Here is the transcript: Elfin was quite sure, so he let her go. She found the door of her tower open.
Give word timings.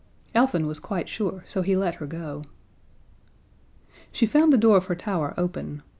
Elfin 0.33 0.65
was 0.65 0.79
quite 0.79 1.07
sure, 1.07 1.43
so 1.45 1.61
he 1.61 1.75
let 1.75 1.93
her 2.01 2.07
go. 2.07 2.41
She 4.11 4.25
found 4.25 4.51
the 4.51 4.57
door 4.57 4.77
of 4.77 4.85
her 4.87 4.95
tower 4.95 5.35
open. 5.37 5.83